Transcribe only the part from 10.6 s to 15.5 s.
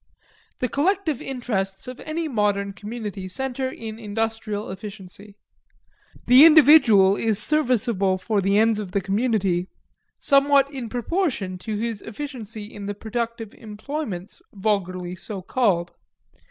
in proportion to his efficiency in the productive employments vulgarly so